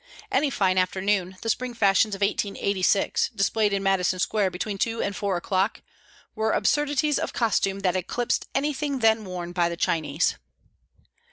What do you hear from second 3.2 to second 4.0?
displayed in